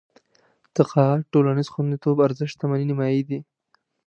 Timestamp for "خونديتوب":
1.73-2.17